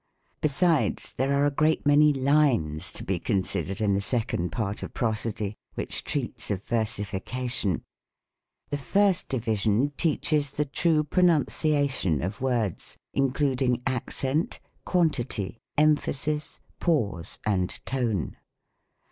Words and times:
Besides, 0.41 1.13
tliere 1.15 1.29
are 1.29 1.45
a 1.45 1.51
great 1.51 1.85
many 1.85 2.11
Unes 2.11 2.91
to 2.93 3.03
be 3.03 3.19
con 3.19 3.43
sidered 3.43 3.79
in 3.79 3.93
the 3.93 4.01
second 4.01 4.51
part 4.51 4.81
of 4.81 4.95
Prosody, 4.95 5.53
which 5.75 6.03
treats 6.03 6.49
of 6.49 6.63
Versification. 6.63 7.83
The 8.71 8.79
first 8.79 9.27
division 9.29 9.91
teaches 9.97 10.49
the 10.49 10.65
true 10.65 11.03
Pro 11.03 11.21
nunciation 11.21 12.25
of 12.25 12.41
Words, 12.41 12.97
including 13.13 13.83
Accent, 13.85 14.59
Quantity, 14.85 15.59
Em 15.77 15.95
phasis, 15.95 16.61
Pause, 16.79 17.37
and 17.45 17.69
Tone. 17.85 18.37